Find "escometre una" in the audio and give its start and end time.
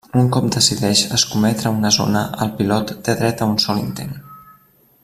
1.17-1.91